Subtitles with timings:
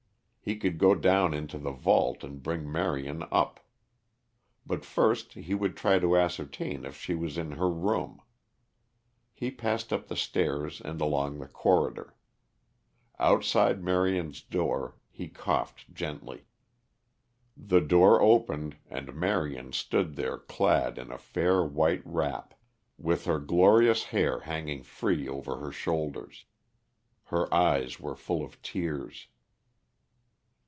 [0.43, 3.63] He could go down into the vault and bring Marion up.
[4.65, 8.19] But first he would try to ascertain if she was in her room.
[9.35, 12.15] He passed up the stairs and along the corridor.
[13.19, 16.47] Outside Marion's door he coughed gently.
[17.55, 22.55] The door opened and Marion stood there clad in a fair white wrap,
[22.97, 26.45] with her glorious hair hanging free over her shoulders.
[27.25, 29.27] Her eyes were full of tears.